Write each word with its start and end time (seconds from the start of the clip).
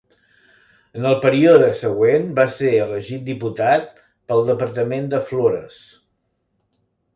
En 0.99 1.03
el 1.09 1.17
període 1.25 1.67
següent 1.81 2.25
va 2.39 2.45
ser 2.55 2.71
elegit 2.87 3.23
diputat 3.29 3.87
pel 4.33 4.43
departament 4.51 5.09
de 5.15 5.23
Flores. 5.31 5.81